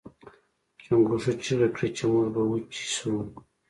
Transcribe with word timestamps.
چنګښو 0.83 1.31
چیغې 1.43 1.67
کړې 1.75 1.89
چې 1.97 2.03
موږ 2.11 2.27
به 2.33 2.41
وچې 2.49 2.85
شو. 2.95 3.11